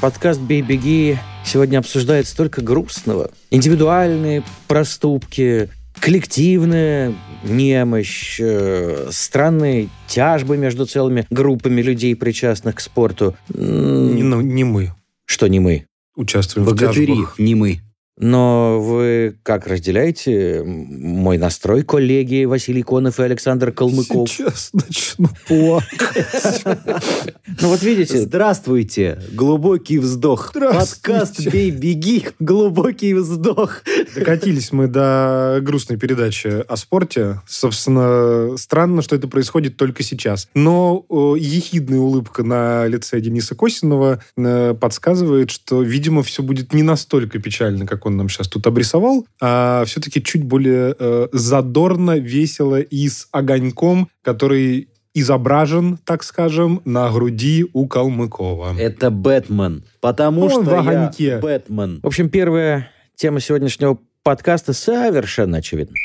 [0.00, 3.30] подкаст «Бей-беги» сегодня обсуждает столько грустного.
[3.50, 5.68] Индивидуальные проступки,
[5.98, 7.12] коллективная
[7.44, 13.36] немощь, э, странные тяжбы между целыми группами людей, причастных к спорту.
[13.48, 14.92] Не, ну, не мы
[15.26, 15.86] Что не мы?
[16.16, 17.38] участвуем в Богатыри, тяжбах.
[17.38, 17.80] не мы.
[18.20, 24.28] Но вы как разделяете мой настрой, коллеги Василий Конов и Александр Калмыков?
[24.28, 26.64] Сейчас начну плакать.
[27.60, 30.50] Ну вот видите, Здравствуйте, глубокий вздох.
[30.50, 31.20] Здравствуйте.
[31.20, 33.82] Подкаст «Бей, беги», глубокий вздох.
[34.14, 37.40] Докатились мы до грустной передачи о спорте.
[37.48, 40.48] Собственно, странно, что это происходит только сейчас.
[40.54, 46.82] Но э, ехидная улыбка на лице Дениса Косинова э, подсказывает, что, видимо, все будет не
[46.82, 52.80] настолько печально, как он нам сейчас тут обрисовал, а все-таки чуть более э, задорно, весело
[52.80, 58.76] и с огоньком, который изображен, так скажем, на груди у Калмыкова.
[58.78, 59.84] Это Бэтмен.
[60.00, 61.38] Потому Он в что я огоньке.
[61.38, 62.00] Бэтмен.
[62.02, 65.96] в общем, первая тема сегодняшнего подкаста совершенно очевидна.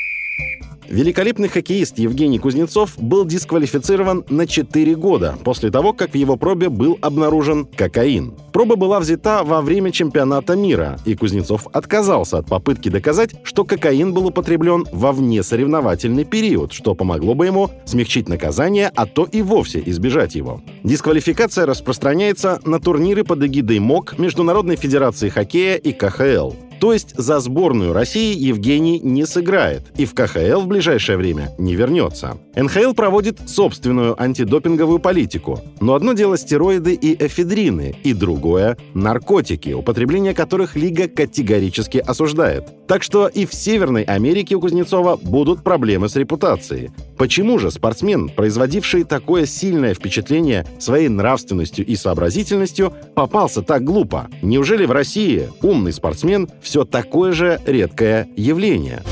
[0.88, 6.68] Великолепный хоккеист Евгений Кузнецов был дисквалифицирован на 4 года после того, как в его пробе
[6.68, 8.34] был обнаружен кокаин.
[8.52, 14.14] Проба была взята во время чемпионата мира, и Кузнецов отказался от попытки доказать, что кокаин
[14.14, 19.82] был употреблен во внесоревновательный период, что помогло бы ему смягчить наказание, а то и вовсе
[19.86, 20.62] избежать его.
[20.84, 26.52] Дисквалификация распространяется на турниры под эгидой МОК Международной Федерации хоккея и КХЛ.
[26.80, 31.74] То есть за сборную России Евгений не сыграет и в КХЛ в ближайшее время не
[31.74, 32.38] вернется.
[32.54, 35.60] НХЛ проводит собственную антидопинговую политику.
[35.80, 42.64] Но одно дело стероиды и эфедрины, и другое– наркотики, употребление которых Лига категорически осуждает.
[42.86, 46.90] Так что и в Северной Америке у Кузнецова будут проблемы с репутацией.
[47.18, 54.28] Почему же спортсмен, производивший такое сильное впечатление своей нравственностью и сообразительностью, попался так глупо?
[54.42, 59.04] Неужели в России умный спортсмен все такое же редкое явление?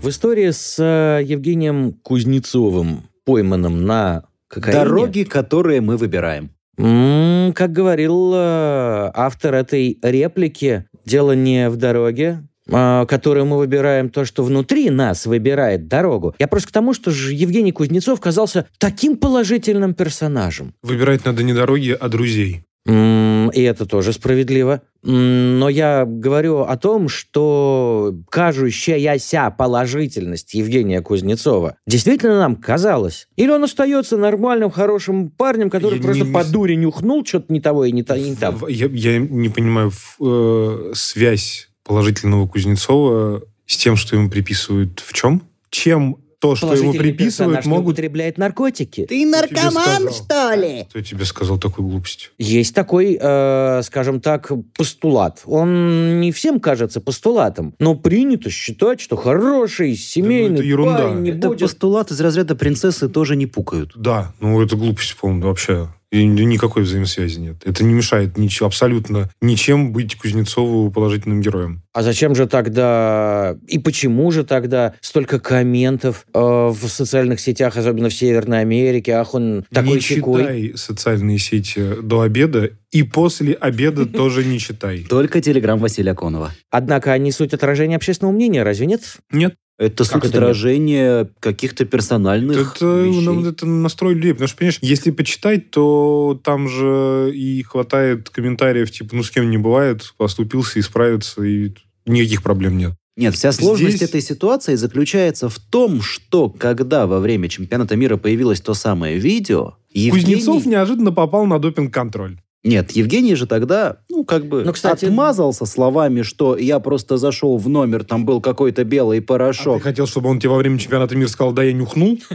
[0.00, 4.78] В истории с э, Евгением Кузнецовым, пойманным на кокаине...
[4.78, 6.50] Дороги, которые мы выбираем.
[6.78, 14.08] М, как говорил э, автор этой реплики, дело не в дороге, э, которую мы выбираем,
[14.08, 16.36] то, что внутри нас выбирает дорогу.
[16.38, 20.74] Я просто к тому, что же Евгений Кузнецов казался таким положительным персонажем.
[20.84, 22.62] Выбирать надо не дороги, а друзей.
[22.86, 24.80] М, И это тоже справедливо.
[25.02, 33.26] Но я говорю о том, что кажущаяся положительность Евгения Кузнецова действительно нам казалась.
[33.36, 37.60] Или он остается нормальным, хорошим парнем, который Я просто не- по дуре нюхнул что-то не
[37.60, 38.60] того и не, то, и не там.
[38.68, 39.90] Я, я не понимаю
[40.20, 45.42] э, связь положительного Кузнецова с тем, что ему приписывают в чем?
[45.70, 47.92] Чем то, что ему приписывают, могут...
[47.92, 49.04] употребляет наркотики.
[49.06, 50.86] Ты наркоман, что ли?
[50.88, 52.32] Кто тебе сказал такую глупость?
[52.38, 55.42] Есть такой, э, скажем так, постулат.
[55.44, 60.98] Он не всем кажется постулатом, но принято считать, что хороший, семейный это ерунда.
[60.98, 63.92] парень не Это будет постулат из разряда принцессы тоже не пукают.
[63.94, 65.88] Да, ну это глупость, по-моему, вообще.
[66.10, 67.56] И никакой взаимосвязи нет.
[67.64, 71.82] Это не мешает ничего, абсолютно ничем быть Кузнецову положительным героем.
[71.92, 78.08] А зачем же тогда и почему же тогда столько комментов э, в социальных сетях, особенно
[78.08, 79.12] в Северной Америке?
[79.12, 80.42] Ах, он такой не щекой.
[80.42, 85.04] читай социальные сети до обеда, и после обеда тоже не читай.
[85.08, 86.52] Только телеграм Василия Конова.
[86.70, 89.02] Однако они суть отражения общественного мнения, разве нет?
[89.30, 90.34] Нет, Это Как это нет?
[90.36, 93.22] отражения каких-то персональных это, вещей.
[93.22, 94.34] ну, это настрой людей.
[94.34, 99.48] Потому что, понимаешь, если почитать, то там же и хватает комментариев, типа, ну, с кем
[99.48, 101.72] не бывает, поступился, исправится, и
[102.04, 102.92] никаких проблем нет.
[103.16, 108.18] Нет, вся сложность Здесь- этой ситуации заключается в том, что когда во время чемпионата мира
[108.18, 110.34] появилось то самое видео, Евгений...
[110.36, 112.38] Кузнецов неожиданно попал на допинг-контроль.
[112.62, 117.56] Нет, Евгений же тогда, ну, как бы Ну, кстати- отмазался словами, что я просто зашел
[117.56, 119.82] в номер, там был какой-то белый А ты порошок.
[119.82, 122.18] хотел, чтобы он тебе во время чемпионата мира сказал, да, я нюхнул?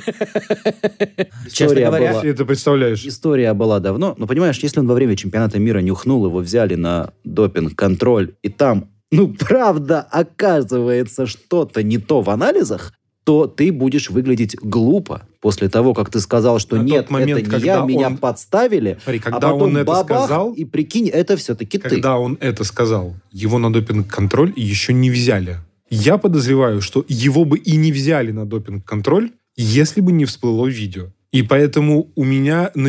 [1.48, 3.06] Честно История говоря, была- Ты это представляешь?
[3.06, 4.16] История была давно.
[4.18, 8.90] Но понимаешь, если он во время чемпионата мира нюхнул, его взяли на допинг-контроль, и там,
[9.12, 12.94] ну, правда, оказывается что-то не то в анализах,
[13.26, 17.50] то ты будешь выглядеть глупо после того, как ты сказал, что На нет, момент, это
[17.50, 20.64] не когда я, меня он- подставили, Смотри, а когда потом он это бабах, сказал, и
[20.64, 21.90] прикинь, это все-таки ты.
[21.90, 25.58] когда он это сказал, его на допинг-контроль еще не взяли.
[25.90, 31.08] Я подозреваю, что его бы и не взяли на допинг-контроль, если бы не всплыло видео.
[31.32, 32.88] И поэтому у меня на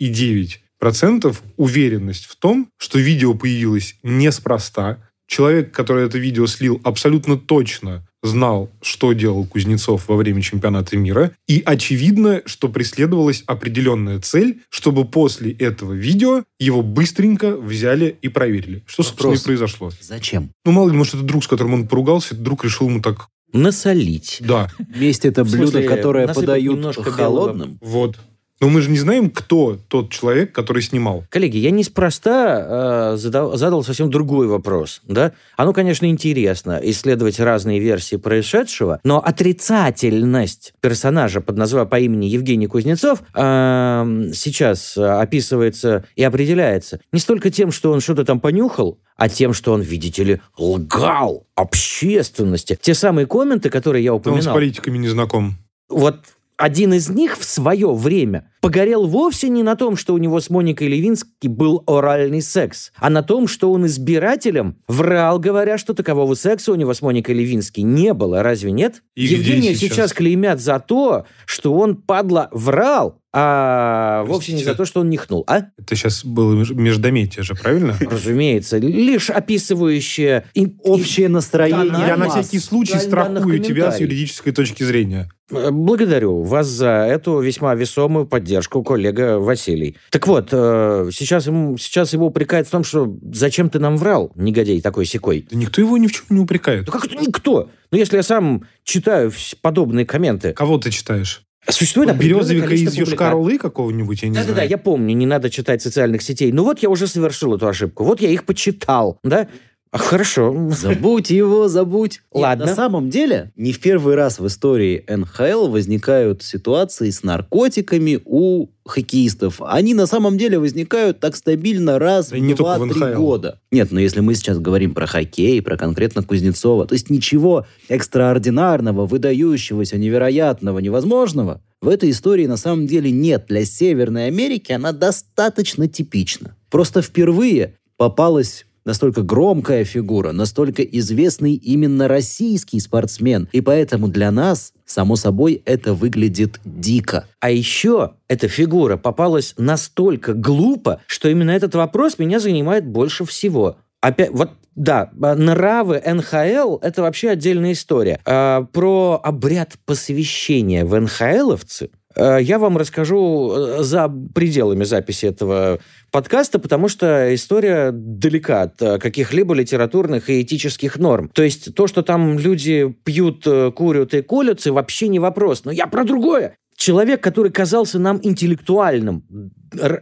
[0.00, 4.98] 99,9% уверенность в том, что видео появилось неспроста.
[5.26, 11.32] Человек, который это видео слил, абсолютно точно знал, что делал Кузнецов во время чемпионата мира.
[11.48, 18.82] И очевидно, что преследовалась определенная цель, чтобы после этого видео его быстренько взяли и проверили.
[18.86, 19.42] Что, собственно, Вопрос.
[19.42, 19.90] и произошло.
[20.00, 20.50] Зачем?
[20.64, 23.28] Ну, мало ли, может, это друг, с которым он поругался, этот друг решил ему так...
[23.52, 24.38] Насолить.
[24.40, 27.16] Да, Месть это блюдо, смысле, которое подают немножко белого.
[27.16, 27.78] холодным.
[27.80, 28.18] вот.
[28.60, 31.24] Но мы же не знаем, кто тот человек, который снимал.
[31.28, 35.02] Коллеги, я неспроста э, задал, задал совсем другой вопрос.
[35.06, 35.32] Да?
[35.56, 42.66] Оно, конечно, интересно исследовать разные версии происшедшего, но отрицательность персонажа под названием по имени Евгений
[42.66, 49.28] Кузнецов э, сейчас описывается и определяется не столько тем, что он что-то там понюхал, а
[49.28, 52.78] тем, что он, видите ли, лгал общественности.
[52.80, 54.54] Те самые комменты, которые я Но он с упоминал.
[54.54, 55.56] политиками не знаком.
[55.88, 56.16] Вот
[56.56, 60.50] один из них в свое время погорел вовсе не на том, что у него с
[60.50, 66.34] Моникой Левински был оральный секс, а на том, что он избирателем врал, говоря, что такового
[66.34, 68.42] секса у него с Моникой Левински не было.
[68.42, 69.04] Разве нет?
[69.14, 69.96] И Евгения сейчас?
[69.96, 70.12] сейчас?
[70.12, 75.44] клеймят за то, что он, падла, врал, а вовсе не за то, что он нихнул.
[75.46, 75.58] А?
[75.78, 77.94] Это сейчас было меж- междометие же, правильно?
[78.00, 80.46] Разумеется, лишь описывающее...
[80.54, 82.04] и- Общее настроение.
[82.06, 85.30] Я на всякий случай страхую тебя с юридической точки зрения.
[85.48, 89.96] Благодарю вас за эту весьма весомую поддержку, коллега Василий.
[90.10, 94.32] Так вот, э, сейчас, ему, сейчас его упрекают в том, что зачем ты нам врал,
[94.34, 95.46] негодяй такой секой.
[95.50, 96.84] Да никто его ни в чем не упрекает.
[96.86, 97.70] Да как это никто?
[97.90, 99.32] Ну, если я сам читаю
[99.62, 100.52] подобные комменты.
[100.52, 101.42] Кого ты читаешь?
[101.68, 102.96] Существует определенное Березовика из.
[102.96, 104.70] Йошкар-Олы какого-нибудь, я не Да-да-да, знаю.
[104.70, 106.52] я помню, не надо читать социальных сетей.
[106.52, 108.04] Ну вот я уже совершил эту ошибку.
[108.04, 109.48] Вот я их почитал, да?
[109.96, 110.54] А, Хорошо.
[110.70, 112.20] Забудь его, забудь.
[112.34, 112.66] Нет, Ладно.
[112.66, 118.66] на самом деле, не в первый раз в истории НХЛ возникают ситуации с наркотиками у
[118.84, 119.62] хоккеистов.
[119.62, 123.20] Они на самом деле возникают так стабильно раз Да в только в 2-3 НХЛ.
[123.20, 123.60] года.
[123.70, 129.06] Нет, но если мы сейчас говорим про хоккей, про конкретно Кузнецова, то есть ничего экстраординарного,
[129.06, 133.46] выдающегося, невероятного, невозможного в этой истории на самом деле нет.
[133.48, 136.56] Для Северной Америки она достаточно типична.
[136.70, 143.48] Просто впервые попалась настолько громкая фигура, настолько известный именно российский спортсмен.
[143.52, 147.26] И поэтому для нас, само собой, это выглядит дико.
[147.40, 153.76] А еще эта фигура попалась настолько глупо, что именно этот вопрос меня занимает больше всего.
[154.00, 158.20] Опять, вот да, а, нравы НХЛ– это вообще отдельная история.
[158.24, 165.80] А, про обряд посвящения в НХЛовцы я вам расскажу э, за пределами записи этого
[166.10, 171.28] подкаста, потому что история далека от э, каких-либо литературных и этических норм.
[171.28, 175.64] То есть то, что там люди пьют, э, курят и колются, вообще не вопрос.
[175.64, 176.56] Но я про другое.
[176.76, 179.24] Человек, который казался нам интеллектуальным,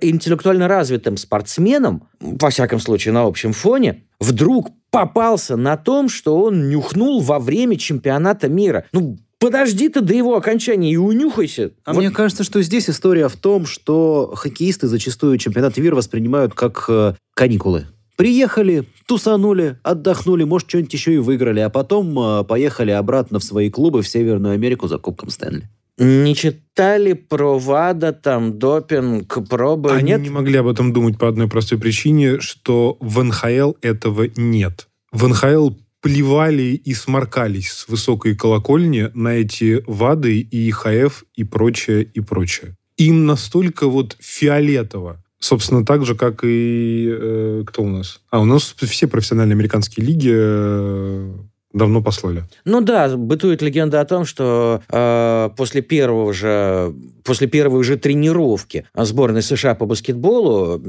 [0.00, 6.68] интеллектуально развитым спортсменом, во всяком случае на общем фоне, вдруг попался на том, что он
[6.68, 8.84] нюхнул во время чемпионата мира.
[8.92, 11.72] Ну, подожди ты до его окончания и унюхайся.
[11.84, 16.54] А Вот мне кажется, что здесь история в том, что хоккеисты зачастую чемпионат мира воспринимают
[16.54, 17.86] как э, каникулы.
[18.16, 23.68] Приехали, тусанули, отдохнули, может, что-нибудь еще и выиграли, а потом э, поехали обратно в свои
[23.68, 25.68] клубы в Северную Америку за Кубком Стэнли.
[25.98, 29.92] Не читали про ВАДА, там, допинг, пробы?
[29.92, 30.22] Они Нет?
[30.22, 34.88] не могли об этом думать по одной простой причине, что в НХЛ этого нет.
[35.12, 35.70] В НХЛ
[36.04, 42.76] плевали и сморкались с высокой колокольни на эти ВАДы и ИХФ и прочее, и прочее.
[42.98, 45.24] Им настолько вот фиолетово.
[45.38, 47.08] Собственно, так же, как и...
[47.10, 48.20] э, кто у нас?
[48.28, 51.34] А, у нас все профессиональные американские лиги э,
[51.74, 52.44] давно послали.
[52.64, 58.86] Ну да, бытует легенда о том, что э, после первого же после первой же тренировки
[58.94, 60.80] сборной США по баскетболу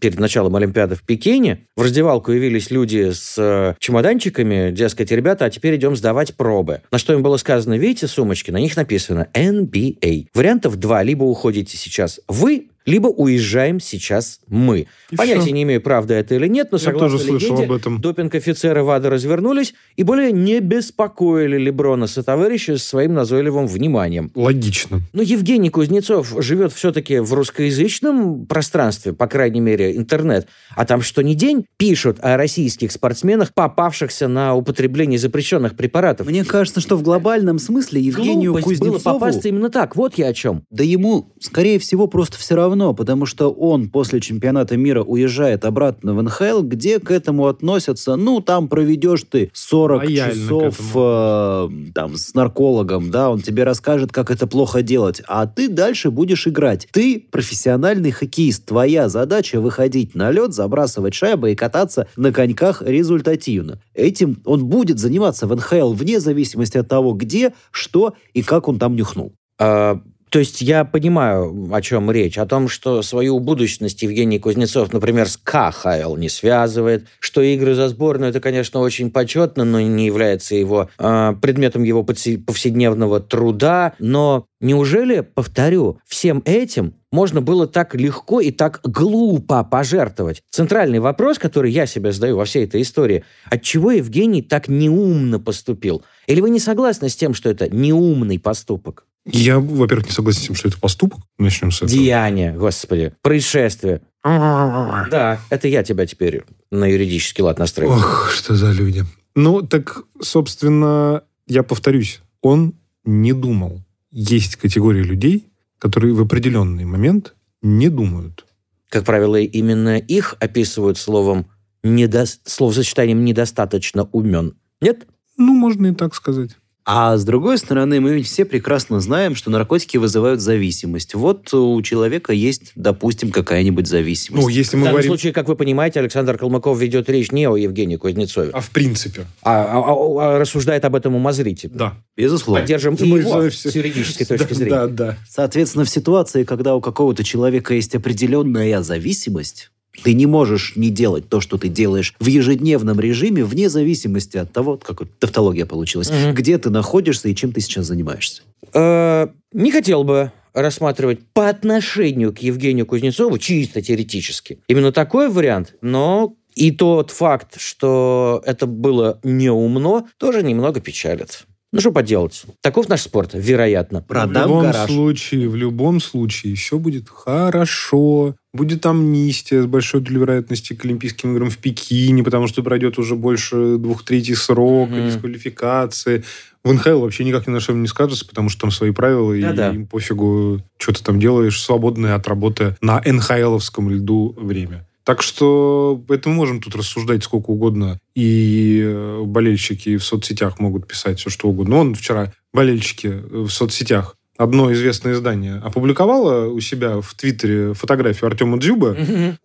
[0.00, 5.50] перед началом Олимпиады в Пекине в раздевалку явились люди с э, чемоданчиками, дескать, ребята, а
[5.50, 6.80] теперь идем сдавать пробы.
[6.90, 10.28] На что им было сказано, видите сумочки, на них написано NBA.
[10.34, 11.02] Вариантов два.
[11.02, 14.86] Либо уходите сейчас вы, либо уезжаем сейчас мы.
[15.10, 15.50] И Понятия всё.
[15.52, 18.00] не имею, правда это или нет, но Я согласно тоже слышал легенде, об этом.
[18.00, 24.30] допинг-офицеры ВАДА развернулись и более не беспокоили Леброна со товарища своим назойливым вниманием.
[24.34, 25.00] Логично.
[25.12, 30.48] Но Евгений Кузнецов живет все-таки в русскоязычном пространстве, по крайней мере, интернет.
[30.76, 36.26] А там что ни день пишут о российских спортсменах, попавшихся на употребление запрещенных препаратов.
[36.26, 39.18] Мне кажется, что в глобальном смысле Евгению Глупость было Кузнецову...
[39.18, 39.96] попасться именно так.
[39.96, 40.64] Вот я о чем.
[40.70, 46.14] Да ему, скорее всего, просто все равно, потому что он после чемпионата мира уезжает обратно
[46.14, 52.16] в НХЛ, где к этому относятся, ну, там проведешь ты 40 Лояльно часов э, там,
[52.16, 56.88] с наркологом, да, он тебе расскажет, как это плохо делать, а ты дальше будешь играть.
[56.92, 63.80] Ты профессиональный хоккеист, твоя задача выходить на лед, забрасывать шайбы и кататься на коньках результативно.
[63.94, 68.78] Этим он будет заниматься в НХЛ вне зависимости от того, где, что и как он
[68.78, 69.34] там нюхнул.
[69.58, 70.00] А,
[70.32, 72.38] то есть я понимаю, о чем речь.
[72.38, 77.88] О том, что свою будущность Евгений Кузнецов, например, с КХЛ не связывает, что игры за
[77.88, 83.92] сборную, это, конечно, очень почетно, но не является его а, предметом его повседневного труда.
[83.98, 90.40] Но неужели, повторю, всем этим можно было так легко и так глупо пожертвовать?
[90.50, 96.02] Центральный вопрос, который я себе задаю во всей этой истории, отчего Евгений так неумно поступил?
[96.26, 99.04] Или вы не согласны с тем, что это неумный поступок?
[99.24, 101.20] Я, во-первых, не согласен с тем, что это поступок.
[101.38, 101.90] Начнем с этого.
[101.90, 104.02] Деяние, господи, происшествие.
[104.24, 107.98] Да, это я тебя теперь на юридический лад настраиваю.
[107.98, 109.04] Ох, что за люди.
[109.34, 112.74] Ну, так, собственно, я повторюсь, он
[113.04, 113.82] не думал.
[114.10, 115.48] Есть категория людей,
[115.78, 118.46] которые в определенный момент не думают.
[118.88, 121.46] Как правило, именно их описывают словом
[121.82, 122.26] недо...
[122.44, 124.54] словосочетанием «недостаточно умен».
[124.80, 125.06] Нет?
[125.36, 126.50] Ну, можно и так сказать.
[126.84, 131.14] А с другой стороны, мы ведь все прекрасно знаем, что наркотики вызывают зависимость.
[131.14, 134.42] Вот у человека есть, допустим, какая-нибудь зависимость.
[134.42, 135.10] Ну, если В мы данном говорим...
[135.10, 139.26] случае, как вы понимаете, Александр Калмыков ведет речь не о Евгении Кузнецове, А в принципе,
[139.42, 141.76] а, а- а рассуждает об этом умозрительно.
[141.76, 141.94] да.
[142.16, 142.60] Безусловно.
[142.60, 143.70] Поддержим и его знаем с все.
[143.70, 144.70] юридической точки Да, зрения.
[144.70, 145.18] Да, да.
[145.28, 149.70] Соответственно, в ситуации, когда у какого-то человека есть определенная зависимость,
[150.02, 154.52] ты не можешь не делать то, что ты делаешь в ежедневном режиме, вне зависимости от
[154.52, 156.34] того, как вот тавтология получилась, Мгм.
[156.34, 158.42] где ты находишься и чем ты сейчас занимаешься.
[158.72, 164.58] Э, не хотел бы рассматривать по отношению к Евгению Кузнецову чисто теоретически.
[164.68, 171.44] Именно такой вариант, но и тот факт, что это было неумно, тоже немного печалит.
[171.72, 172.42] Ну, что поделать?
[172.60, 174.02] Таков наш спорт, вероятно.
[174.02, 174.90] в Продам любом гараж.
[174.90, 178.34] случае, в любом случае, все будет хорошо.
[178.54, 183.16] Будет амнистия с большой долей вероятности к Олимпийским играм в Пекине, потому что пройдет уже
[183.16, 185.06] больше двух третий срока, Мгм.
[185.08, 186.22] дисквалификации.
[186.62, 189.70] В НХЛ вообще никак ни на что не скажется, потому что там свои правила, Да-да.
[189.70, 194.86] и им пофигу, что ты там делаешь, свободное от работы на НХЛовском льду время.
[195.04, 197.98] Так что поэтому можем тут рассуждать сколько угодно.
[198.14, 201.76] И э, болельщики в соцсетях могут писать все, что угодно.
[201.78, 208.58] Он вчера, болельщики в соцсетях, одно известное издание опубликовало у себя в Твиттере фотографию Артема
[208.58, 208.96] Дзюба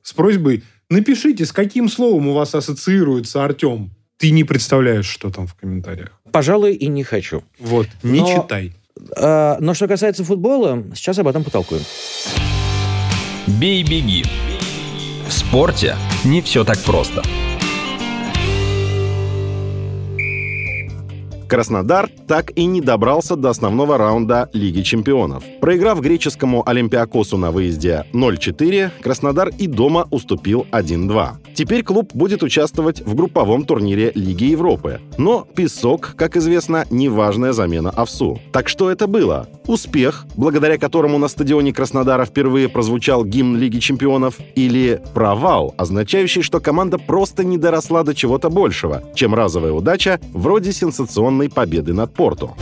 [0.02, 3.92] с просьбой «Напишите, с каким словом у вас ассоциируется Артем».
[4.18, 6.12] Ты не представляешь, что там в комментариях.
[6.32, 7.44] Пожалуй, и не хочу.
[7.60, 8.74] Вот, не Но- читай.
[9.16, 11.84] А, но что касается футбола, сейчас об этом потолкуем.
[13.46, 14.26] Бей-беги.
[15.28, 17.22] В спорте не все так просто.
[21.48, 25.44] Краснодар так и не добрался до основного раунда Лиги чемпионов.
[25.62, 31.30] Проиграв греческому Олимпиакосу на выезде 0-4, Краснодар и дома уступил 1-2.
[31.54, 35.00] Теперь клуб будет участвовать в групповом турнире Лиги Европы.
[35.18, 38.40] Но песок, как известно, неважная замена овсу.
[38.52, 39.48] Так что это было?
[39.66, 46.60] Успех, благодаря которому на стадионе Краснодара впервые прозвучал гимн Лиги чемпионов, или провал, означающий, что
[46.60, 50.72] команда просто не доросла до чего-то большего, чем разовая удача вроде
[51.38, 52.56] сенсационной победы над Порту.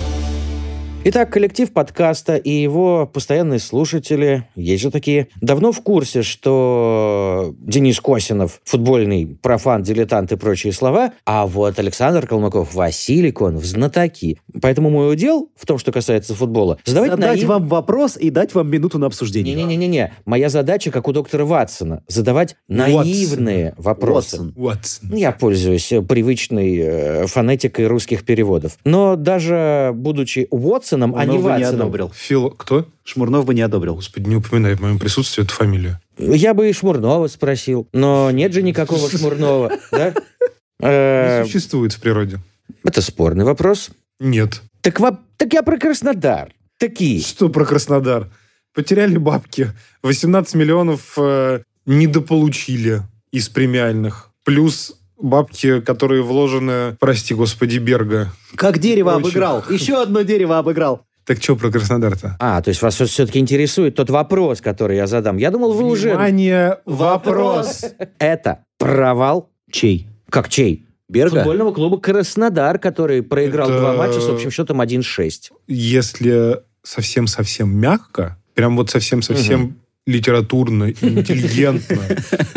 [1.07, 7.44] Итак, коллектив подкаста и его постоянные слушатели, есть же такие, давно в курсе, что
[7.75, 14.39] Денис Косинов футбольный профан, дилетант и прочие слова, а вот Александр Калмыков, Василий Конов, знатоки.
[14.61, 18.53] Поэтому мой удел в том, что касается футбола, задавать Задать наив- вам вопрос и дать
[18.53, 19.53] вам минуту на обсуждение.
[19.55, 20.13] Не-не-не-не.
[20.23, 24.37] Моя задача, как у доктора Ватсона, задавать наивные вопросы.
[24.37, 24.53] Уотсон.
[24.55, 25.09] Уотсон.
[25.09, 28.77] Ну, Я пользуюсь э, привычной э, фонетикой русских переводов.
[28.85, 32.11] Но даже будучи Уотсоном, а не Шмурнов бы не Ватсоном, одобрил.
[32.15, 32.51] Фил...
[32.51, 32.85] Кто?
[33.05, 33.95] Шмурнов бы не одобрил.
[33.95, 35.99] Господи, не упоминай в моем присутствии эту фамилию.
[36.17, 37.87] я бы и Шмурнова спросил.
[37.93, 40.13] Но нет же никакого Шмурнова, да?
[40.81, 42.39] Э, Не существует в природе.
[42.83, 43.91] Это спорный вопрос.
[44.19, 44.61] Нет.
[44.81, 46.51] Так во- так я про Краснодар.
[46.77, 47.21] Такие.
[47.21, 48.29] Что про Краснодар?
[48.73, 49.71] потеряли бабки.
[50.03, 54.31] 18 миллионов э, недополучили из премиальных.
[54.43, 58.33] Плюс бабки, которые вложены, прости господи, Берга.
[58.55, 59.21] Как дерево Очень.
[59.21, 59.63] обыграл.
[59.69, 61.05] Еще одно дерево обыграл.
[61.25, 62.37] Так что про Краснодар-то?
[62.39, 65.37] А, то есть вас все-таки интересует тот вопрос, который я задам.
[65.37, 66.09] Я думал, вы уже...
[66.09, 67.83] Внимание, вопрос.
[68.19, 69.49] Это провал?
[69.71, 70.07] Чей?
[70.29, 70.85] Как чей?
[71.09, 71.37] Берга?
[71.37, 75.51] Футбольного клуба «Краснодар», который проиграл Это- два матча с общим счетом 1-6.
[75.67, 82.01] Если совсем-совсем мягко, прям вот совсем-совсем литературно, интеллигентно,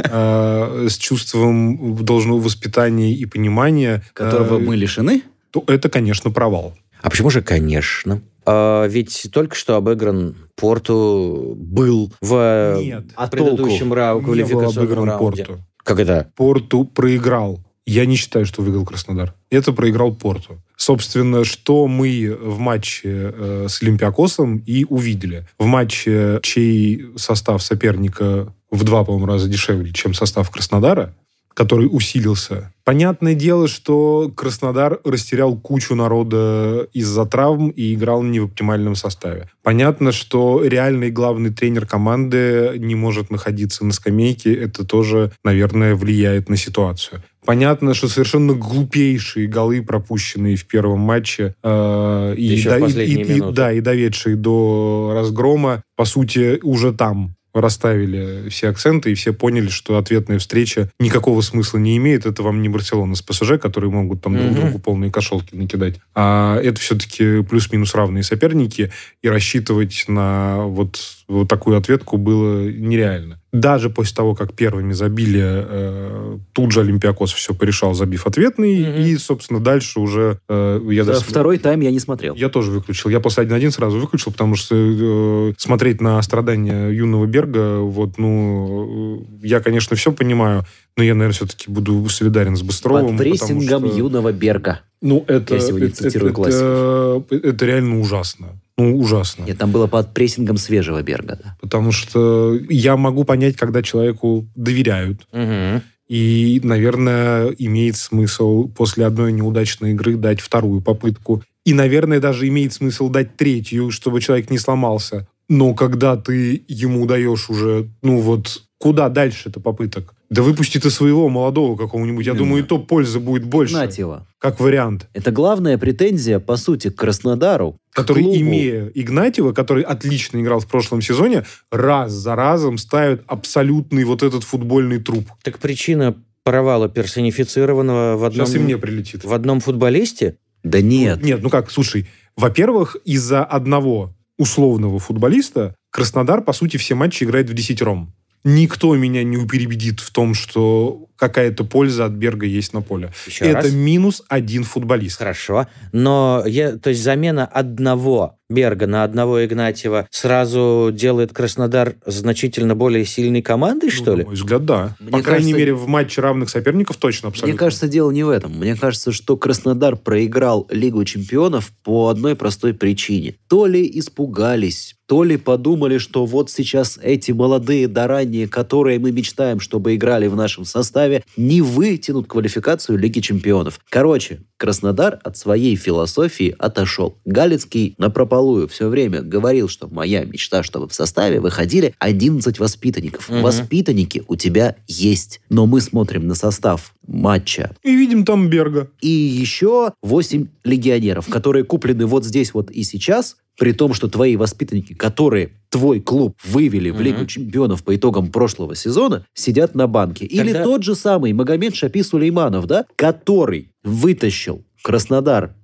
[0.05, 5.23] э, с чувством должного воспитания и понимания, Которого э, мы лишены?
[5.51, 6.75] то это, конечно, провал.
[7.01, 8.21] А почему же «конечно»?
[8.51, 13.05] А, ведь только что обыгран Порту был в Нет.
[13.15, 15.45] А предыдущем рау- Не был квалификационном обыгран раунде.
[15.45, 15.63] Порту.
[15.85, 16.31] Как это?
[16.35, 17.61] Порту проиграл.
[17.85, 19.35] Я не считаю, что выиграл Краснодар.
[19.51, 20.63] Это проиграл Порту.
[20.77, 25.47] Собственно, что мы в матче э, с Олимпиакосом и увидели.
[25.59, 31.15] В матче, чей состав соперника в два, по-моему, раза дешевле, чем состав Краснодара,
[31.59, 32.73] который усилился.
[32.85, 39.49] Понятное дело, что Краснодар растерял кучу народа из-за травм и играл не в оптимальном составе.
[39.65, 44.55] Понятно, что реальный главный тренер команды не может находиться на скамейке.
[44.55, 47.23] Это тоже, наверное, влияет на ситуацию.
[47.45, 53.41] Понятно, что совершенно глупейшие голы, пропущенные в первом матче, э, и, до- и- и- и-
[53.57, 59.69] да, и доведшие до разгрома, по сути, уже там расставили все акценты, и все поняли,
[59.69, 62.27] что ответная встреча никакого смысла не имеет.
[62.27, 66.01] Это вам не Барселона с ПСЖ, которые могут там друг другу полные кошелки накидать.
[66.15, 70.99] А это все-таки плюс-минус равные соперники, и рассчитывать на вот,
[71.29, 73.39] вот такую ответку было нереально.
[73.53, 79.01] Даже после того, как первыми забили, э, тут же Олимпиакос все порешал, забив ответный, Мгм.
[79.03, 80.39] и, собственно, дальше уже...
[80.49, 82.35] э, я даже- Второй тайм я не смотрел.
[82.35, 83.11] я тоже выключил.
[83.11, 89.21] Я после 1-1 сразу выключил, потому что э, смотреть на страдания юного Берга, вот, ну,
[89.43, 90.65] э, я, конечно, все понимаю,
[90.97, 93.17] но я, наверное, все-таки буду солидарен с Быстровым.
[93.17, 94.81] Под прессингом что, юного Берга.
[95.01, 98.61] Ну, это, Я сегодня это, цитирую это, это, это реально ужасно.
[98.79, 99.45] Ну, ужасно.
[99.45, 101.39] Нет, там было под прессингом свежего Берга.
[101.43, 101.57] да.
[101.61, 105.27] Потому что я могу понять, когда человеку доверяют.
[105.33, 105.83] Мгм.
[106.09, 111.43] И, наверное, имеет смысл после одной неудачной игры дать вторую попытку.
[111.67, 115.27] И, наверное, даже имеет смысл дать третью, чтобы человек не сломался.
[115.51, 120.15] Но когда ты ему даешь уже, ну вот, куда дальше это попыток?
[120.31, 122.27] Да выпусти ты своего молодого какого-нибудь.
[122.27, 122.45] Я Именно.
[122.45, 123.75] думаю, и то пользы будет больше.
[123.75, 124.27] Знать его.
[124.39, 125.09] Как вариант.
[125.15, 127.79] Это главная претензия, по сути, к Краснодару.
[127.99, 128.39] Который, клубу.
[128.39, 134.45] имея Игнатьева, который отлично играл в прошлом сезоне, раз за разом ставит абсолютный вот этот
[134.45, 135.29] футбольный труп.
[135.43, 139.25] Так причина провала персонифицированного в одном, Сейчас и мне прилетит.
[139.25, 140.37] в одном футболисте?
[140.65, 141.23] Да нет.
[141.23, 142.07] Нет, ну как, слушай,
[142.37, 148.15] во-первых, из-за одного условного футболиста Краснодар, по сути, все матчи играет в десятером.
[148.45, 153.13] Никто меня не перебедит в том, что какая-то польза от Берга есть на поле.
[153.27, 153.73] Еще Это раз.
[153.73, 155.19] минус один футболист.
[155.19, 155.67] Хорошо.
[155.93, 163.05] Но я, то есть замена одного Берга на одного Игнатьева сразу делает Краснодар значительно более
[163.05, 164.23] сильной командой, что Ну, ли?
[164.23, 164.97] На мой взгляд, да.
[165.01, 167.49] Мне По крайней кажется- мере, в матче равных соперников точно абсолютно.
[167.53, 168.53] Мне кажется, дело не в этом.
[168.59, 173.35] Мне кажется, что Краснодар проиграл Лигу чемпионов по одной простой причине.
[173.49, 179.11] То ли испугались, то ли подумали, что вот сейчас эти молодые да ранние, которые мы
[179.13, 183.81] мечтаем, чтобы играли в нашем составе, не вытянут квалификацию Лиги чемпионов.
[183.89, 187.17] Короче, Краснодар от своей философии отошел.
[187.25, 193.29] Галицкий напропалую все время говорил, что моя мечта, чтобы в составе выходили 11 воспитанников.
[193.29, 193.43] Мгм.
[193.43, 195.41] Воспитанники у тебя есть.
[195.49, 198.91] Но мы смотрим на состав матча И видим там Берга.
[199.01, 204.37] и еще 8 легионеров, которые куплены вот здесь вот и сейчас, при том, что твои
[204.37, 207.01] воспитанники, которые твой клуб вывели в.
[207.01, 210.27] Лигу чемпионов по итогам прошлого сезона, сидят на банке.
[210.27, 215.55] Или Тогда- тот же самый Магомед Шапи Сулейманов, да, который вытащил Краснодар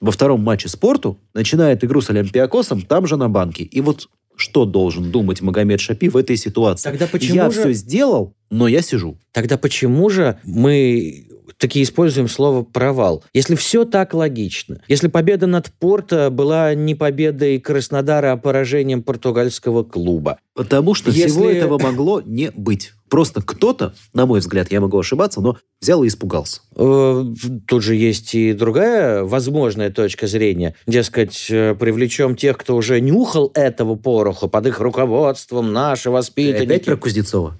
[0.00, 3.64] во втором матче спорту, начинает игру с Олимпиакосом там же на банке.
[3.64, 6.88] И вот что должен думать Магомед Шапи в этой ситуации?
[6.90, 9.18] Тогда почему я же- все сделал, но я сижу.
[9.32, 11.26] Тогда почему же мы
[11.58, 13.24] таки используем слово «провал»?
[13.32, 19.82] Если все так логично, если победа над Порто была не победой Краснодара, а поражением португальского
[19.84, 22.92] клуба, Потому что Если- всего этого могло не быть.
[23.08, 26.60] Просто кто-то, на мой взгляд, я могу ошибаться, но взял и испугался.
[26.76, 27.24] Э,
[27.66, 30.74] Тут же есть и другая возможная точка зрения.
[30.86, 36.84] Дескать, э, привлечем тех, кто уже нюхал этого пороха под их руководством, наши Опять воспитанники.
[36.84, 37.56] про Кузнецова?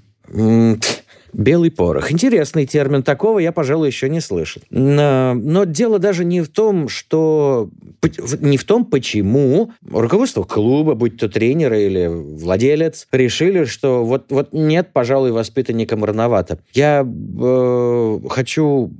[1.33, 2.13] Белый порох.
[2.13, 3.03] Интересный термин.
[3.03, 4.63] Такого я, пожалуй, еще не слышал.
[4.71, 7.71] Но, но дело даже не в том, что...
[8.41, 14.53] Не в том, почему руководство клуба, будь то тренер или владелец, решили, что вот, вот
[14.53, 16.59] нет, пожалуй, воспитанникам рановато.
[16.75, 18.91] Я э, хочу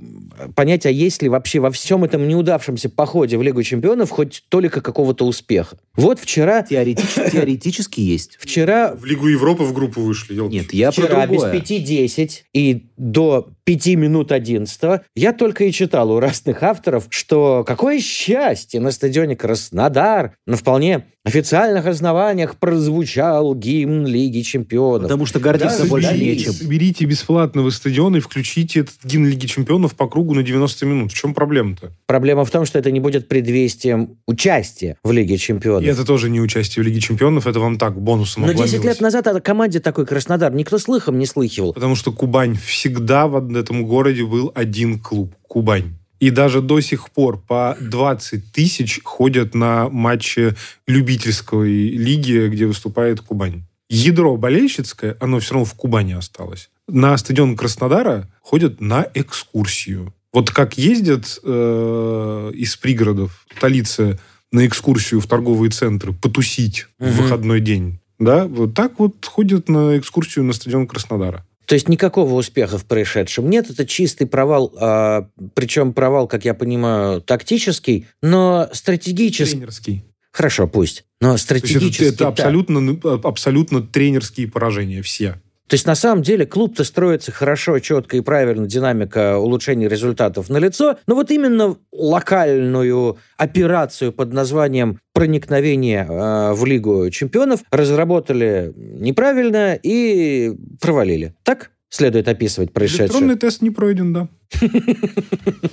[0.55, 4.81] понять, а есть ли вообще во всем этом неудавшемся походе в Лигу чемпионов хоть только
[4.81, 5.77] какого-то успеха.
[5.95, 6.63] Вот вчера...
[6.73, 8.37] Теоретически, теоретически есть.
[8.39, 8.93] Вчера...
[8.95, 10.33] В Лигу Европы в группу вышли.
[10.33, 10.57] Елки.
[10.57, 11.61] Нет, я Вчера про без другое.
[11.61, 17.99] 5-10 и до 5 минут 11 я только и читал у разных авторов, что какое
[17.99, 25.03] счастье на стадионе Краснодар на вполне официальных основаниях прозвучал гимн Лиги Чемпионов.
[25.03, 26.51] Потому что гордиться Да, больше нечем.
[26.51, 31.11] Соберите бесплатно в стадион и включите этот гимн Лиги Чемпионов по кругу на 90 минут.
[31.13, 31.93] В чем проблема-то?
[32.07, 35.83] Проблема в том, что это не будет предвестием участия в Лиге Чемпионов.
[35.83, 38.85] И это тоже не участие в Лиге Чемпионов, это вам так, бонусом Но 10 обломилось.
[38.85, 41.71] лет назад о команде такой Краснодар никто слыхом не слыхивал.
[41.73, 45.95] Потому что Кубань всегда в этом городе был один клуб– Кубань.
[46.19, 50.55] И даже до сих пор по 20 тысяч ходят на матчи
[50.87, 53.63] любительской лиги, где выступает Кубань.
[53.89, 56.69] Ядро болельщицкое, оно все равно в Кубани осталось.
[56.87, 60.13] На стадион Краснодара ходят на экскурсию.
[60.31, 64.19] Вот как ездят э, из пригородов столицы
[64.51, 67.11] на экскурсию в торговые центры потусить в Мгм.
[67.23, 71.45] выходной день, да, вот так вот ходят на экскурсию на стадион Краснодара.
[71.65, 76.53] То есть никакого успеха в происшедшем нет, это чистый провал, а, причем провал, как я
[76.53, 79.57] понимаю, тактический, но стратегический.
[79.57, 80.05] Тренерский.
[80.31, 81.05] Хорошо, пусть.
[81.21, 82.03] Но То есть это, стратегически.
[82.03, 82.27] это да.
[82.29, 85.39] абсолютно, абсолютно тренерские поражения все.
[85.67, 90.57] То есть на самом деле клуб-то строится хорошо, четко и правильно, динамика улучшения результатов на
[90.57, 99.73] лицо, но вот именно локальную операцию под названием проникновение э, в Лигу чемпионов разработали неправильно
[99.81, 101.33] и провалили.
[101.43, 103.05] Так следует описывать происшедшее?
[103.07, 104.27] Электронный тест не пройден, да.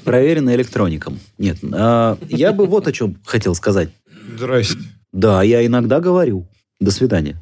[0.04, 1.18] Проверено электроником.
[1.38, 3.88] Нет, а, я бы вот о чем хотел сказать.
[4.36, 4.78] Здрасте.
[5.12, 6.48] Да, я иногда говорю.
[6.78, 7.36] До свидания.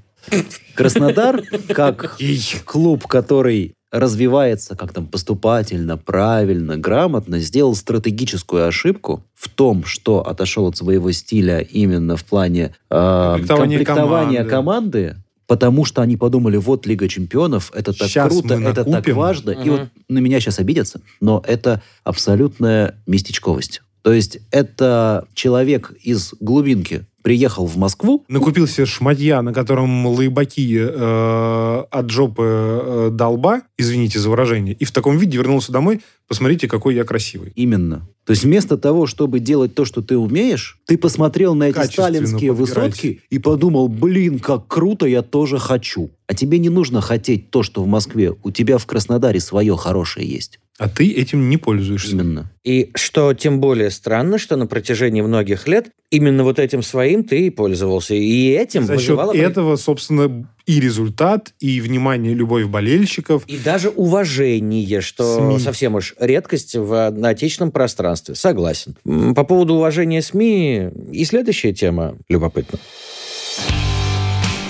[0.75, 2.17] Краснодар, как
[2.65, 10.67] клуб, который развивается как там поступательно, правильно, грамотно, сделал стратегическую ошибку в том, что отошел
[10.67, 14.51] от своего стиля именно в плане э, Комплектования комплектования команды.
[14.51, 19.53] команды, потому что они подумали, вот Лига Чемпионов, это так Щас круто, это так важно.
[19.53, 19.71] И Мгм.
[19.71, 23.81] вот на меня сейчас обидятся, но это абсолютная местечковость.
[24.03, 30.79] То есть это человек из глубинки приехал в Москву, Накупил себе шматья, на котором лайбаки
[30.81, 36.01] э, от жопы э, долба, извините за выражение, и в таком виде вернулся домой.
[36.27, 37.53] Посмотрите, какой я красивый.
[37.55, 38.09] Именно.
[38.25, 42.55] То есть вместо того, чтобы делать то, что ты умеешь, ты посмотрел на эти сталинские
[42.55, 42.93] подбирать.
[42.93, 46.09] высотки и подумал, блин, как круто, я тоже хочу.
[46.27, 48.35] А тебе не нужно хотеть то, что в Москве.
[48.43, 50.61] У тебя в Краснодаре свое хорошее есть.
[50.79, 52.13] А ты этим не пользуешься.
[52.13, 52.53] Именно.
[52.63, 57.49] И что тем более странно, что на протяжении многих лет именно вот этим своим ты
[57.49, 58.15] и пользовался.
[58.15, 59.33] И этим За счет вызывало...
[59.37, 63.43] этого, собственно, и результат, и внимание, любовь болельщиков.
[63.49, 65.59] И даже уважение, что СМИ.
[65.59, 68.37] совсем уж редкость в на отечественном пространстве.
[68.37, 68.95] Согласен.
[69.35, 72.79] По поводу уважения СМИ и следующая тема любопытна.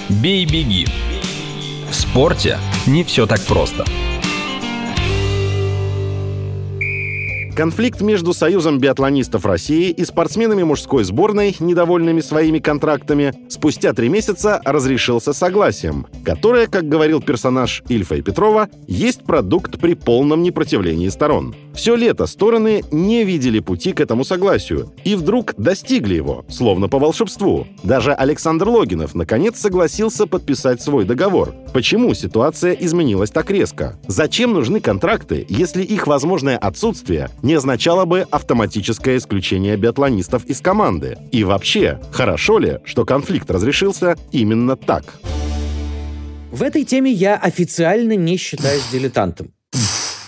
[0.08, 0.86] Бей-беги.
[1.90, 3.84] В спорте не все так просто.
[7.58, 14.62] Конфликт между Союзом биатлонистов России и спортсменами мужской сборной, недовольными своими контрактами, спустя три месяца
[14.64, 21.52] разрешился согласием, которое, как говорил персонаж Ильфа и Петрова, есть продукт при полном непротивлении сторон.
[21.78, 26.98] Все лето стороны не видели пути к этому согласию и вдруг достигли его, словно по
[26.98, 27.68] волшебству.
[27.84, 31.54] Даже Александр Логинов наконец согласился подписать свой договор.
[31.72, 33.96] Почему ситуация изменилась так резко?
[34.08, 41.16] Зачем нужны контракты, если их возможное отсутствие не означало бы автоматическое исключение биатлонистов из команды?
[41.30, 45.20] И вообще, хорошо ли, что конфликт разрешился именно так?
[46.50, 49.52] В этой теме я официально не считаюсь дилетантом.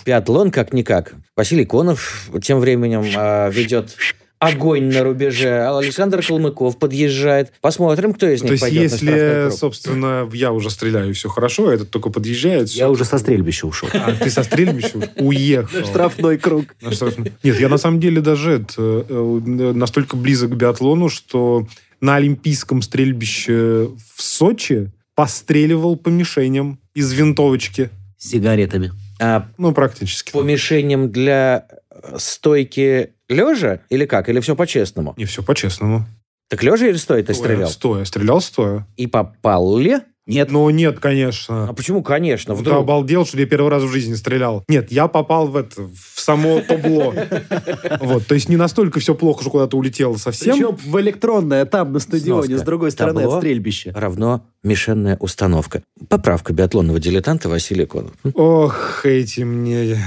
[0.05, 1.15] Биатлон как-никак.
[1.37, 3.97] Василий Конов тем временем а, ведет
[4.41, 5.67] огонь на рубеже.
[5.69, 7.53] Александр Калмыков подъезжает.
[7.61, 9.59] Посмотрим, кто из То них есть, пойдет на штрафной если, круг.
[9.59, 13.89] собственно, я уже стреляю, все хорошо, а этот только подъезжает, Я уже со стрельбища ушел.
[13.93, 15.85] А ты со стрельбищем уехал.
[15.85, 16.75] Штрафной круг.
[16.81, 17.33] На штрафной.
[17.43, 19.41] Нет, я на самом деле даже это, э,
[19.75, 21.67] настолько близок к биатлону, что
[22.01, 27.91] на Олимпийском стрельбище в Сочи постреливал по мишеням из винтовочки.
[28.17, 28.91] С сигаретами.
[29.21, 30.33] А Ну, практически.
[30.33, 34.29] по мишеням для э, стойки лежа или как?
[34.29, 35.15] Или все по-честному?
[35.17, 36.07] Не все по-честному.
[36.49, 37.69] Так лежа или стоя ты Стоя, стрелял?
[37.71, 38.05] Стоя.
[38.05, 38.87] Стрелял стоя.
[38.97, 39.99] И попал ли?
[40.31, 40.51] Нет.
[40.51, 41.75] Ну, нет, А конечно.
[41.77, 42.79] почему, конечно, Ты вдруг?
[42.79, 44.65] обалдел, что я первый раз в жизни стрелял.
[44.69, 47.15] Нет, я попал в это, в само табло.
[48.01, 50.55] Вот, то есть не настолько все плохо, что куда-то улетело совсем.
[50.55, 53.93] Причем в электронное, там, на стадионе, с другой стороны от стрельбища.
[53.95, 55.83] равно мишенная установка.
[56.09, 58.13] Поправка биатлонного дилетанта Василия Конова.
[58.35, 59.99] Ох, эти мне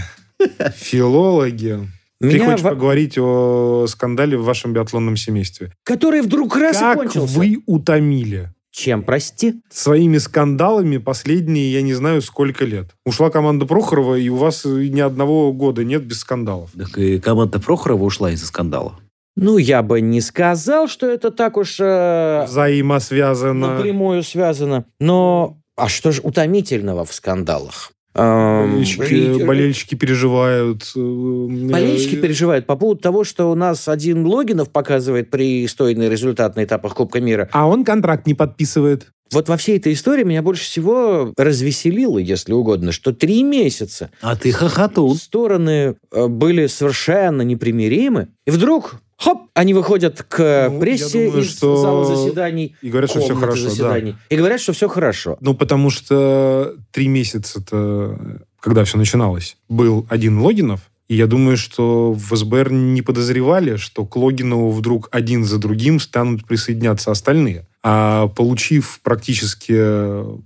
[0.75, 1.79] филологи.
[2.21, 5.73] Ты Меня хочешь во- поговорить о скандале в вашем биатлонном семействе?
[5.83, 7.37] Который вдруг раз и Как кончился.
[7.37, 8.52] вы утомили?
[8.73, 9.61] Чем, прости?
[9.69, 12.87] Своими скандалами последние, я не знаю, сколько лет.
[13.05, 16.71] Ушла команда Прохорова, и у вас ни одного года нет без скандалов.
[16.75, 18.99] Так и команда Прохорова ушла из-за скандала.
[19.35, 23.75] Ну, я бы не сказал, что это так уж э, Взаимосвязано.
[23.75, 24.85] напрямую связано.
[24.99, 27.92] Но а что же утомительного в скандалах?
[28.15, 30.83] Эм, Болельщики, и- болельщики переживают.
[30.95, 36.55] э, Болельщики э, переживают по поводу того, что у нас один Логинов показывает пристойный результат
[36.55, 37.49] на этапах Кубка мира.
[37.51, 39.07] А он контракт не подписывает.
[39.31, 44.35] Вот во всей этой истории меня больше всего развеселило, если угодно, что три месяца А
[44.35, 45.15] ты хохотун.
[45.15, 51.51] стороны э, были совершенно непримиримы, и вдруг, хоп, они выходят к Ну, прессе думаю, из
[51.57, 53.63] что- зала заседаний, И говорят, что все хорошо.
[53.63, 53.69] Да.
[53.69, 55.37] заседаний, и говорят, что все хорошо.
[55.41, 62.13] Ну, потому что три месяца-то, когда все начиналось, был один Логинов, и я думаю, что
[62.13, 67.67] в СБР не подозревали, что к Логинову вдруг один за другим станут присоединяться остальные.
[67.85, 69.75] А получив практически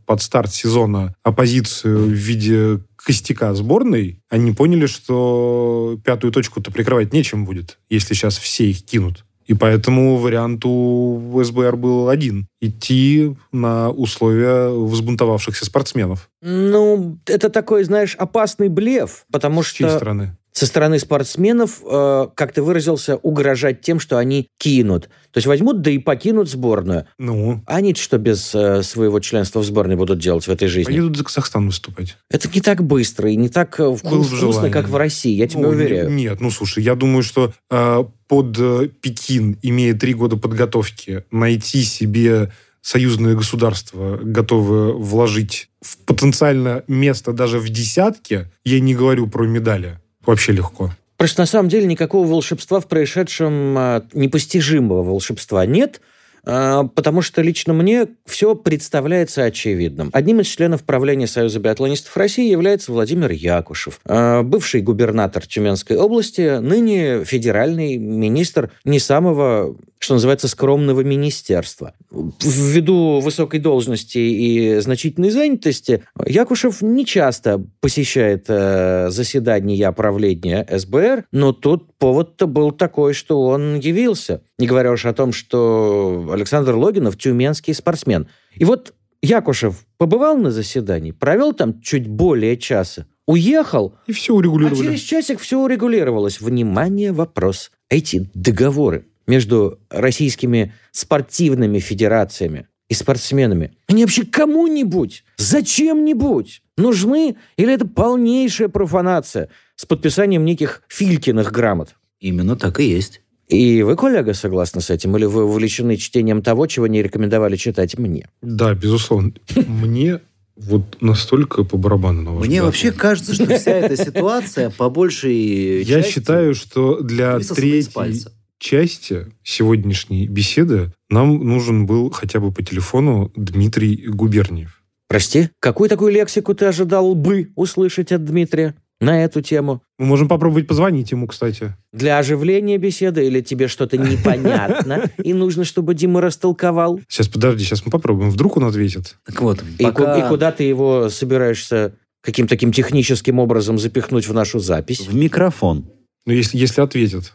[0.07, 7.45] под старт сезона оппозицию в виде костяка сборной, они поняли, что пятую точку-то прикрывать нечем
[7.45, 9.23] будет, если сейчас все их кинут.
[9.45, 12.47] И поэтому вариант у СБР был один.
[12.59, 16.29] Идти на условия взбунтовавшихся спортсменов.
[16.41, 20.35] Ну, это такой, знаешь, опасный блеф, потому С чьей что стороны?
[20.57, 25.03] Со стороны спортсменов, э, как ты выразился, угрожать тем, что они кинут.
[25.31, 27.05] То есть возьмут, да и покинут сборную.
[27.19, 30.89] Ну, А они что без э, своего членства в сборной будут делать в этой жизни?
[30.91, 32.17] поедут за Казахстан выступать.
[32.31, 34.71] Это не так быстро и не так э, вку- Было бы вкусно, желание.
[34.73, 36.09] как в России, я тебе Ну, уверяю.
[36.09, 41.23] не- Нет, ну слушай, я думаю, что э, под э, Пекин, имея три года подготовки,
[41.29, 49.27] найти себе союзное государство, готовое вложить в потенциально место даже в десятке, я не говорю
[49.27, 50.91] про медали, вообще легко.
[51.17, 55.99] Просто на самом деле никакого волшебства в происшедшем, э, непостижимого волшебства нет,
[56.47, 60.09] потому что лично мне все представляется очевидным.
[60.13, 66.59] Одним из членов правления Союза биатлонистов России является Владимир Якушев, э, бывший губернатор Тюменской области,
[66.59, 71.93] ныне федеральный министр не самого, что называется, скромного министерства.
[72.11, 81.51] Ввиду высокой должности и значительной занятости, Якушев не часто посещает э, заседания правления СБР, но
[81.51, 84.41] тут повод-то был такой, что он явился.
[84.57, 88.27] Не говоря уж о том, что Александр Логинов тюменский спортсмен.
[88.55, 94.37] И вот Якушев побывал на заседании, провел там чуть более часа, уехал, И все а
[94.37, 94.83] урегулировали.
[94.83, 96.39] через часик все урегулировалось.
[96.39, 97.71] Внимание, вопрос.
[97.89, 107.35] Эти договоры между российскими спортивными федерациями и спортсменами, они вообще кому-нибудь, зачем-нибудь нужны?
[107.57, 111.95] Или это полнейшая профанация с подписанием неких Филькиных грамот?
[112.19, 113.21] Именно так и есть.
[113.47, 115.15] И вы, коллега, согласны с этим?
[115.15, 118.29] Или вы увлечены чтением того, чего не рекомендовали читать мне?
[118.41, 119.33] Да, безусловно.
[119.67, 120.19] Мне
[120.57, 122.65] вот настолько по барабану на Мне биатлон.
[122.65, 128.25] вообще кажется, что вся эта ситуация по большей Я части считаю, что для третьей
[128.59, 134.81] части сегодняшней беседы нам нужен был хотя бы по телефону Дмитрий Губерниев.
[135.07, 139.81] Прости, какую такую лексику ты ожидал бы услышать от Дмитрия на эту тему?
[139.97, 141.73] Мы можем попробовать позвонить ему, кстати.
[141.93, 146.99] Для оживления беседы или тебе что-то непонятно, и нужно, чтобы Дима растолковал?
[147.07, 148.29] Сейчас, подожди, сейчас мы попробуем.
[148.29, 149.15] Вдруг он ответит.
[149.25, 154.33] Так вот, И, пока и куда ты его собираешься каким-то таким техническим образом запихнуть в
[154.33, 154.99] нашу запись?
[155.07, 155.89] в микрофон.
[156.25, 157.33] Ну, если, если ответит.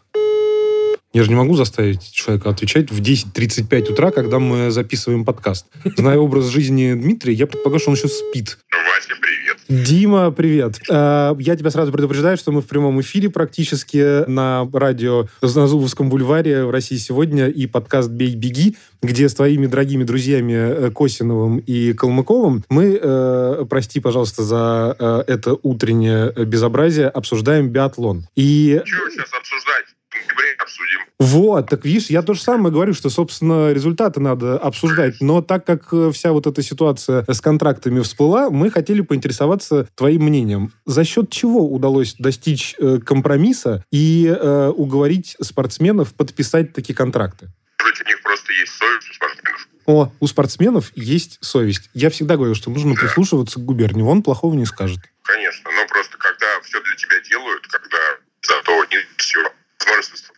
[1.12, 5.66] Я же не могу заставить человека отвечать в 10.35 утра, когда мы записываем подкаст.
[5.84, 8.58] Зная образ жизни Дмитрия, я предполагаю, что он еще спит.
[8.72, 9.84] Вася, привет.
[9.84, 10.80] Дима, привет.
[10.88, 16.08] Э, Я тебя сразу предупреждаю, что мы в прямом эфире практически на радио на Зубовском
[16.08, 21.58] бульваре в России сегодня и подкаст «Бей, беги», где с твоими дорогими друзьями э, Косиновым
[21.58, 24.96] и Калмыковым мы, э, прости, пожалуйста, за
[25.26, 28.24] это утреннее безобразие, обсуждаем биатлон.
[28.34, 29.91] И Чего сейчас обсуждать?
[30.72, 31.00] Обсудим.
[31.18, 35.16] вот, так видишь, я то же самое говорю, что, собственно, результаты надо обсуждать.
[35.20, 40.22] Но так как э, вся вот эта ситуация с контрактами всплыла, мы хотели поинтересоваться твоим
[40.22, 40.72] мнением.
[40.86, 47.48] За счет чего удалось достичь э, компромисса и э, уговорить спортсменов подписать такие контракты?
[47.80, 49.68] Может быть, у них просто есть совесть у спортсменов.
[49.84, 51.90] О, у спортсменов есть совесть.
[51.92, 54.02] Я всегда говорю, что нужно прислушиваться к губернии.
[54.02, 55.00] Он плохого не скажет.
[55.22, 55.70] Конечно.
[55.70, 57.98] Но просто когда все для тебя делают, когда
[58.42, 59.42] зато не все
[59.80, 60.31] возможность,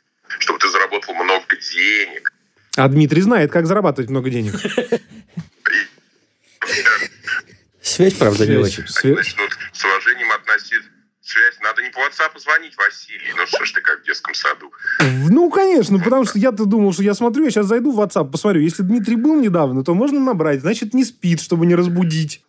[0.44, 2.32] чтобы ты заработал много денег.
[2.76, 4.54] А Дмитрий знает, как зарабатывать много денег.
[7.82, 8.82] Связь, правда, не очень.
[8.82, 10.88] начнут с уважением относиться.
[11.22, 11.58] Связь.
[11.62, 13.32] Надо не по WhatsApp звонить, Василий.
[13.36, 14.70] Ну что ж ты как в детском саду.
[15.30, 18.60] Ну, конечно, потому что я-то думал, что я смотрю, я сейчас зайду в WhatsApp, посмотрю.
[18.60, 20.60] Если Дмитрий был недавно, то можно набрать.
[20.60, 22.42] Значит, не спит, чтобы не разбудить.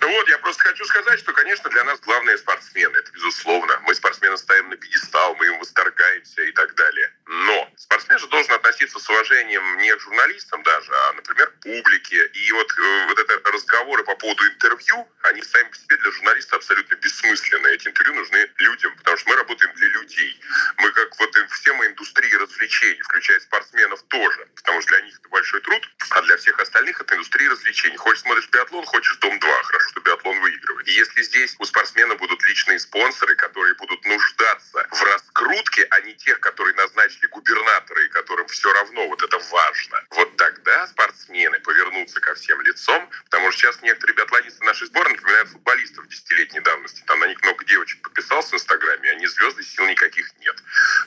[0.00, 2.96] Вот, я просто хочу сказать, что, конечно, для нас главные спортсмены.
[2.96, 3.80] Это безусловно.
[3.84, 7.12] Мы спортсмены ставим на пьедестал, мы им восторгаемся и так далее.
[7.26, 12.26] Но спортсмен же должен относиться с уважением не к журналистам даже, а, например, к публике.
[12.26, 16.56] И вот, э, вот это разговоры по поводу интервью, они сами по себе для журналиста
[16.56, 17.68] абсолютно бессмысленны.
[17.68, 20.40] Эти интервью нужны людям, потому что мы работаем для людей.
[20.78, 25.28] Мы как вот все мы индустрии развлечений, включая спортсменов тоже, потому что для них это
[25.28, 27.96] большой труд, а для всех остальных это индустрия развлечений.
[27.96, 29.62] Хочешь смотришь биатлон, хочешь Дом-2.
[29.62, 30.88] Хорошо, что биатлон выигрывает.
[30.88, 36.14] И если здесь у спортсмена будут личные спонсоры, которые будут нуждаться в раскрутке, а не
[36.14, 42.20] тех, которые назначили губернаторы, и которым все равно вот это важно, вот тогда спортсмены повернутся
[42.20, 47.02] ко всем лицом, потому что сейчас некоторые биатлонисты нашей сборной напоминают футболистов десятилетней давности.
[47.06, 50.56] Там на них много девочек подписался в Инстаграме, они звезды, сил никаких нет.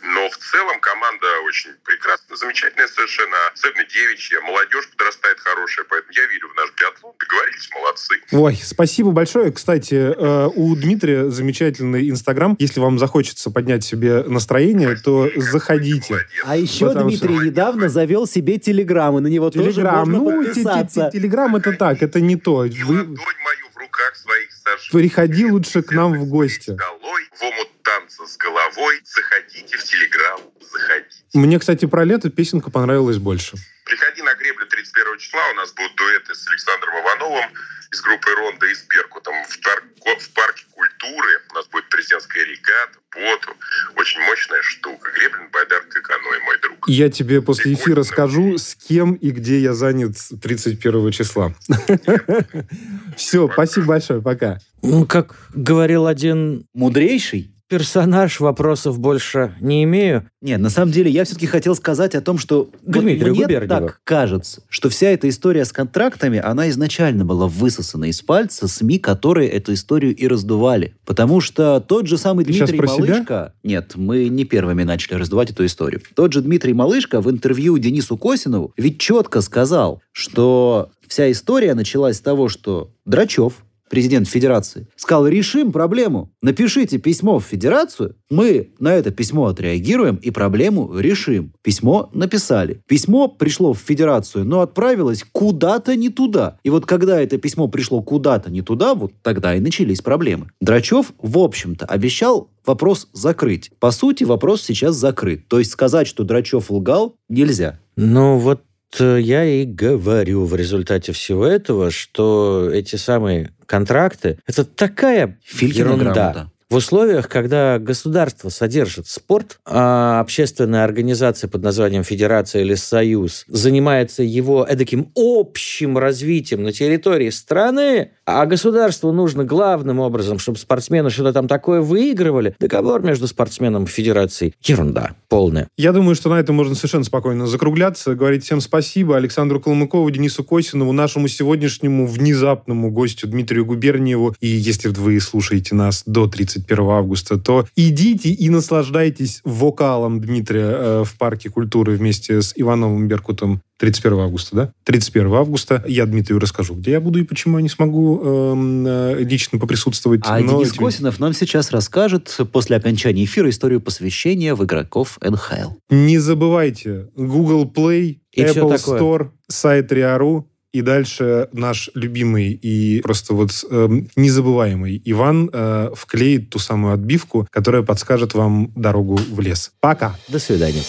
[0.02, 6.26] Но в целом команда очень прекрасная, замечательная совершенно, особенно девичья, молодежь подрастает хорошая, поэтому я
[6.26, 7.16] верю в наш биатлон.
[7.20, 8.22] Договорились, молодцы.
[8.32, 9.52] Ой, спасибо большое.
[9.52, 12.56] Кстати, э, у Дмитрия замечательный Инстаграм.
[12.60, 16.26] Если вам захочется поднять себе настроение, то заходите.
[16.46, 20.10] А еще Потому что- Дмитрий недавно завел себе телеграм, и на него тоже Телеграм.
[20.10, 21.10] можно Ну, подписаться.
[21.12, 22.66] те- Телеграм это так, это не то.
[22.66, 25.02] И Вы ладонь мою в руках своих сожми.
[25.02, 26.72] приходи лучше к нам в гости.
[26.72, 29.02] Долой, в омут танца с головой.
[29.06, 31.16] Заходите в Телеграм, заходите.
[31.34, 33.58] Мне, кстати, про лето песенка понравилась больше.
[33.86, 35.42] Приходи на греблю 31 числа.
[35.52, 37.46] У нас будут дуэты с Александром Ивановым
[37.92, 41.30] из группы Ронда и с Беркутом в, парк- в парке культуры.
[41.52, 43.52] У нас будет президентская регата, поту.
[43.98, 45.12] Очень мощная штука.
[45.12, 46.88] Греблин, Байдар, Коканой, мой друг.
[46.88, 51.54] Я тебе после эфира скажу, с кем и где я занят 31 числа.
[53.18, 54.60] Все, спасибо большое, пока.
[54.82, 57.51] Ну, как говорил один Мудрейший?
[57.72, 60.30] Персонаж, вопросов больше не имею.
[60.42, 63.88] Нет, на самом деле я все-таки хотел сказать о том, что вот Дмитрию мне Губерниеву.
[63.88, 69.00] так кажется, что вся эта история с контрактами, она изначально была высосана из пальца СМИ,
[69.00, 70.96] которые эту историю и раздували.
[71.06, 73.14] Потому что тот же самый Ты Дмитрий про себя?
[73.14, 73.54] Малышко...
[73.64, 76.02] Нет, мы не первыми начали раздувать эту историю.
[76.14, 82.18] Тот же Дмитрий Малышко в интервью Денису Косинову ведь четко сказал, что вся история началась
[82.18, 86.32] с того, что Драчев, президент Федерации, сказал, решим проблему.
[86.42, 91.54] Напишите письмо в Федерацию, мы на это письмо отреагируем и проблему решим.
[91.62, 92.82] Письмо написали.
[92.88, 96.58] Письмо пришло в Федерацию, но отправилось куда-то не туда.
[96.64, 100.48] И вот когда это письмо пришло куда-то не туда, вот тогда и начались проблемы.
[100.62, 103.72] Драчев, в общем-то, обещал вопрос закрыть.
[103.80, 105.50] По сути, вопрос сейчас закрыт.
[105.50, 107.78] То есть сказать, что Драчев лгал, нельзя.
[107.98, 108.64] Ну, вот
[109.00, 115.94] э, я и говорю в результате всего этого, что эти самые контракты— это такая Филькина
[115.94, 116.14] ерунда.
[116.14, 116.52] грамота.
[116.70, 124.24] В условиях, когда государство содержит спорт, а общественная организация под названием Федерация или Союз занимается
[124.24, 131.34] его эдаким общим развитием на территории страны, а государству нужно главным образом, чтобы спортсмены что-то
[131.34, 135.70] там такое выигрывали, договор между спортсменом и федерацией– ерунда полная.
[135.78, 138.16] Я думаю, что на этом можно совершенно спокойно закругляться.
[138.16, 144.36] Говорить всем спасибо Александру Колмыкову, Денису Косинову, нашему сегодняшнему внезапному гостю Дмитрию Губерниеву.
[144.42, 151.04] И если вы слушаете нас до 31 августа, то идите и наслаждайтесь вокалом Дмитрия э,
[151.06, 154.74] в Парке культуры вместе с Ивановым Беркутом 31 августа, да?
[154.84, 155.84] 31 августа.
[155.88, 160.22] Я Дмитрию расскажу, где я буду и почему я не смогу эм, э, лично поприсутствовать.
[160.24, 165.18] А Но Денис этим- Косинов нам сейчас расскажет после окончания эфира историю посвящения в игроков
[165.20, 165.72] НХЛ.
[165.90, 168.76] Не забывайте, Google Play, И Apple.
[168.76, 176.52] Store, сайт Риару, и дальше наш любимый и просто вот эм, незабываемый Иван э, вклеит
[176.52, 179.72] ту самую отбивку, которая подскажет вам дорогу в лес.
[179.82, 180.16] Пока!
[180.30, 180.84] До свидания.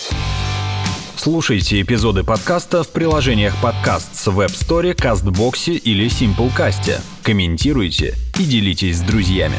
[1.17, 7.01] Слушайте эпизоды подкаста в приложениях подкаст с Web Store, CastBox или Simplecast.
[7.23, 9.57] Комментируйте и делитесь с друзьями.